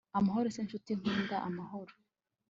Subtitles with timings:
[0.17, 1.93] amahoro se ncuti nkunda, amahoro